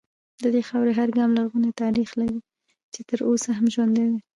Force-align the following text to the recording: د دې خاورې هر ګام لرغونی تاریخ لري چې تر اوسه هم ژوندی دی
د 0.43 0.45
دې 0.53 0.61
خاورې 0.69 0.91
هر 0.99 1.09
ګام 1.17 1.29
لرغونی 1.37 1.71
تاریخ 1.83 2.09
لري 2.21 2.39
چې 2.93 3.01
تر 3.09 3.19
اوسه 3.29 3.49
هم 3.57 3.65
ژوندی 3.73 4.05
دی 4.11 4.19